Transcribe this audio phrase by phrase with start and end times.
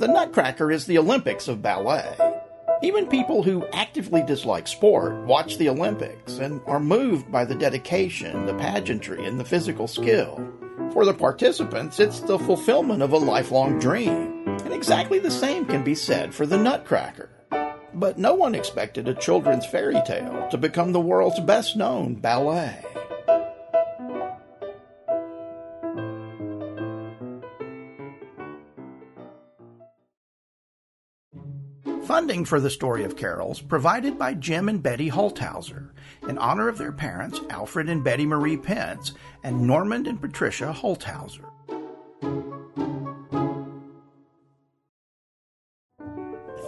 [0.00, 2.16] The Nutcracker is the Olympics of ballet.
[2.82, 8.46] Even people who actively dislike sport watch the Olympics and are moved by the dedication,
[8.46, 10.42] the pageantry, and the physical skill.
[10.94, 14.48] For the participants, it's the fulfillment of a lifelong dream.
[14.64, 17.28] And exactly the same can be said for the Nutcracker.
[17.92, 22.82] But no one expected a children's fairy tale to become the world's best known ballet.
[32.10, 35.90] Funding for the story of carols provided by Jim and Betty Holthouser
[36.28, 39.12] in honor of their parents, Alfred and Betty Marie Pence,
[39.44, 41.48] and Norman and Patricia Holthouser.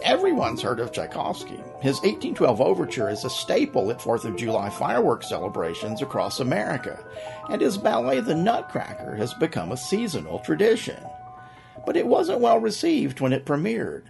[0.04, 1.60] Everyone's heard of Tchaikovsky.
[1.80, 7.04] His 1812 overture is a staple at 4th of July fireworks celebrations across America,
[7.50, 11.02] and his ballet The Nutcracker has become a seasonal tradition.
[11.84, 14.04] But it wasn't well received when it premiered.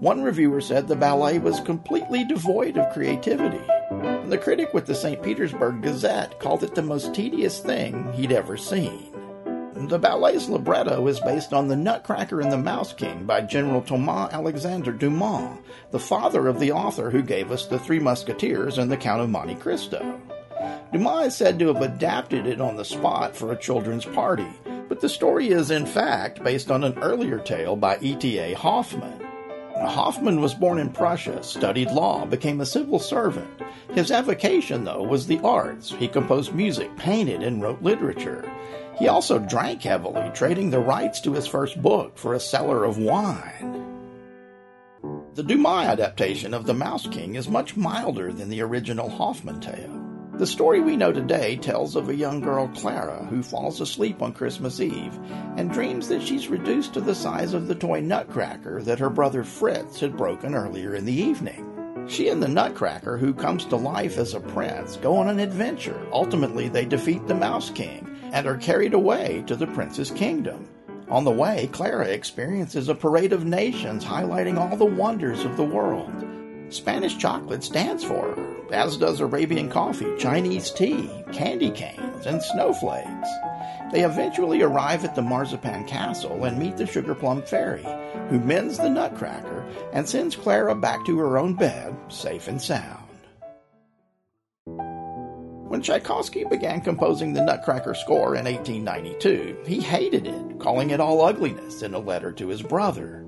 [0.00, 3.64] One reviewer said the ballet was completely devoid of creativity.
[3.90, 5.22] And the critic with the St.
[5.22, 9.12] Petersburg Gazette called it the most tedious thing he'd ever seen.
[9.88, 14.32] The ballet's libretto is based on The Nutcracker and the Mouse King by General Thomas
[14.32, 15.58] Alexander Dumas,
[15.92, 19.30] the father of the author who gave us The Three Musketeers and The Count of
[19.30, 20.20] Monte Cristo.
[20.92, 24.48] Dumas is said to have adapted it on the spot for a children's party,
[24.88, 28.54] but the story is in fact based on an earlier tale by E.T.A.
[28.54, 29.25] Hoffmann.
[29.80, 33.48] Hoffmann was born in Prussia, studied law, became a civil servant.
[33.92, 35.90] His avocation, though, was the arts.
[35.90, 38.50] He composed music, painted, and wrote literature.
[38.98, 42.98] He also drank heavily, trading the rights to his first book for a cellar of
[42.98, 43.82] wine.
[45.34, 49.95] The Dumas adaptation of The Mouse King is much milder than the original Hoffmann tale.
[50.38, 54.34] The story we know today tells of a young girl, Clara, who falls asleep on
[54.34, 55.18] Christmas Eve
[55.56, 59.44] and dreams that she's reduced to the size of the toy Nutcracker that her brother
[59.44, 62.04] Fritz had broken earlier in the evening.
[62.06, 65.98] She and the Nutcracker, who comes to life as a prince, go on an adventure.
[66.12, 70.68] Ultimately, they defeat the Mouse King and are carried away to the prince's kingdom.
[71.08, 75.64] On the way, Clara experiences a parade of nations highlighting all the wonders of the
[75.64, 76.12] world.
[76.68, 78.34] Spanish chocolate stands for
[78.72, 83.28] as does Arabian coffee, Chinese tea, candy canes, and snowflakes.
[83.92, 87.86] They eventually arrive at the Marzipan Castle and meet the Sugar Plum Fairy,
[88.28, 93.04] who mends the Nutcracker and sends Clara back to her own bed, safe and sound.
[95.68, 101.22] When Tchaikovsky began composing the Nutcracker score in 1892, he hated it, calling it all
[101.22, 103.25] ugliness in a letter to his brother.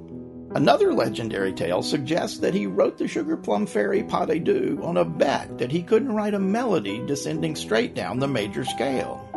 [0.54, 4.96] Another legendary tale suggests that he wrote the Sugar Plum Fairy pas de deux on
[4.96, 9.28] a bet that he couldn't write a melody descending straight down the major scale.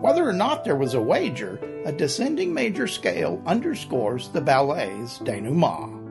[0.00, 6.02] Whether or not there was a wager, a descending major scale underscores the ballet's denouement.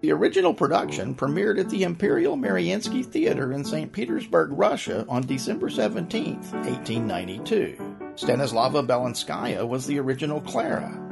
[0.00, 3.90] The original production premiered at the Imperial Mariinsky Theater in St.
[3.90, 7.76] Petersburg, Russia on December 17, 1892.
[8.16, 11.03] Stanislava Belinskaya was the original Clara,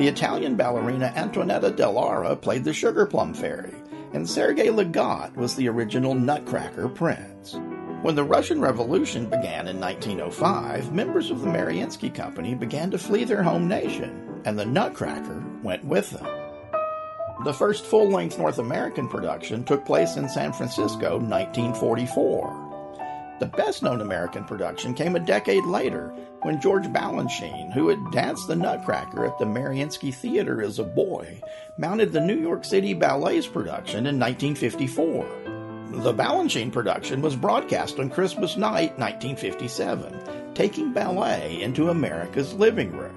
[0.00, 3.74] the Italian ballerina Antonietta Dell'Era played the Sugar Plum Fairy,
[4.14, 7.60] and Sergei Legat was the original Nutcracker Prince.
[8.00, 13.24] When the Russian Revolution began in 1905, members of the Mariinsky Company began to flee
[13.24, 16.26] their home nation, and the Nutcracker went with them.
[17.44, 22.69] The first full length North American production took place in San Francisco 1944.
[23.40, 26.08] The best known American production came a decade later
[26.42, 31.40] when George Balanchine, who had danced the Nutcracker at the Mariinsky Theater as a boy,
[31.78, 35.24] mounted the New York City Ballet's production in 1954.
[36.02, 43.16] The Balanchine production was broadcast on Christmas night 1957, taking ballet into America's living room.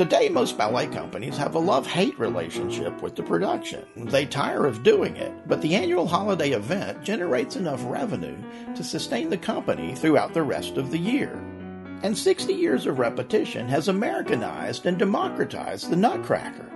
[0.00, 3.84] Today, most ballet companies have a love hate relationship with the production.
[3.96, 8.38] They tire of doing it, but the annual holiday event generates enough revenue
[8.74, 11.34] to sustain the company throughout the rest of the year.
[12.02, 16.72] And 60 years of repetition has Americanized and democratized the Nutcracker.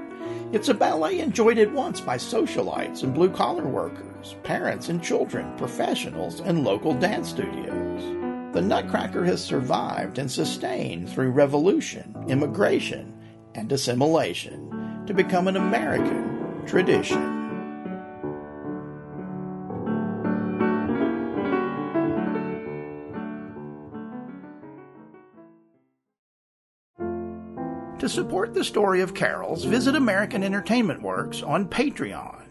[0.52, 5.56] It's a ballet enjoyed at once by socialites and blue collar workers, parents and children,
[5.56, 13.12] professionals, and local dance studios the Nutcracker has survived and sustained through revolution, immigration,
[13.54, 17.44] and assimilation to become an American tradition.
[28.00, 32.42] To support the story of carols, visit American Entertainment Works on Patreon.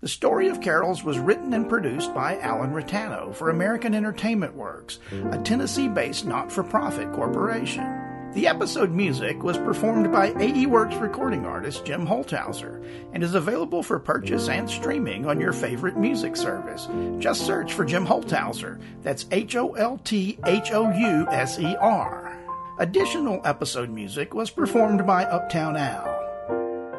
[0.00, 4.98] The story of carols was written and produced by Alan Ritano for American Entertainment Works,
[5.32, 8.07] a Tennessee based not for profit corporation.
[8.34, 13.82] The episode music was performed by AE Works recording artist Jim Holthouser and is available
[13.82, 16.88] for purchase and streaming on your favorite music service.
[17.18, 18.80] Just search for Jim Holthouser.
[19.02, 22.38] That's H O L T H O U S E R.
[22.78, 26.17] Additional episode music was performed by Uptown Al.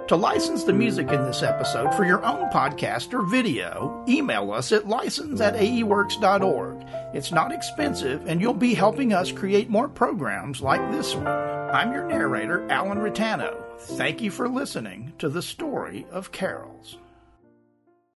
[0.09, 4.71] To license the music in this episode for your own podcast or video, email us
[4.71, 6.83] at license at aeworks.org.
[7.13, 11.27] It's not expensive, and you'll be helping us create more programs like this one.
[11.27, 13.55] I'm your narrator, Alan Ritano.
[13.81, 16.97] Thank you for listening to the story of carols.